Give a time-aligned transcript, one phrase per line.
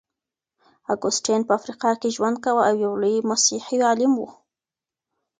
[0.93, 4.23] اګوستين په افریقا کي ژوند کاوه او يو لوی مسيحي عالم و.